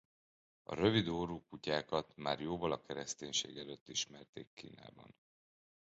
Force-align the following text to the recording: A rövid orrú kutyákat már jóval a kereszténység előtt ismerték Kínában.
A 0.63 0.75
rövid 0.75 1.07
orrú 1.07 1.45
kutyákat 1.49 2.11
már 2.15 2.39
jóval 2.41 2.71
a 2.71 2.81
kereszténység 2.81 3.57
előtt 3.57 3.87
ismerték 3.89 4.49
Kínában. 4.53 5.15